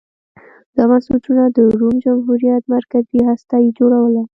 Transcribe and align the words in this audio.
دا 0.75 0.83
بنسټونه 0.89 1.43
د 1.55 1.57
روم 1.79 1.95
جمهوریت 2.05 2.63
مرکزي 2.75 3.19
هسته 3.29 3.55
یې 3.63 3.69
جوړوله 3.77 4.23